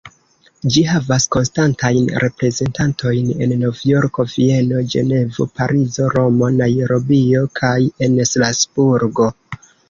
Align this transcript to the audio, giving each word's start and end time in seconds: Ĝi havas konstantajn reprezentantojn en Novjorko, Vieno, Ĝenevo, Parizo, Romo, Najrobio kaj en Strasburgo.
Ĝi 0.75 0.81
havas 0.91 1.25
konstantajn 1.33 2.07
reprezentantojn 2.23 3.29
en 3.47 3.53
Novjorko, 3.65 4.25
Vieno, 4.37 4.81
Ĝenevo, 4.95 5.47
Parizo, 5.61 6.09
Romo, 6.15 6.49
Najrobio 6.63 7.45
kaj 7.61 7.77
en 8.09 8.19
Strasburgo. 8.33 9.31